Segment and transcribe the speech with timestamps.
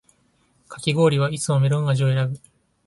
[0.67, 2.39] かき氷はいつもメロン味を選ぶ